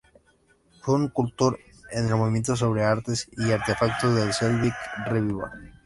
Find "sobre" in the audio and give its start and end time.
2.55-2.83